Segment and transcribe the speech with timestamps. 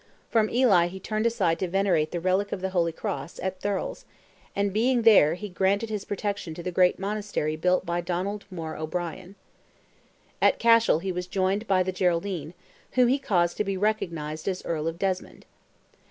[0.31, 4.03] From Ely he turned aside to venerate the relic of the Holy Cross, at Thurles,
[4.55, 8.75] and being there he granted his protection to the great Monastery built by Donald More
[8.75, 9.35] O'Brien.
[10.41, 12.55] At Cashel he was joined by the Geraldine,
[12.93, 15.45] whom he caused to be recognized as Earl of Desmond.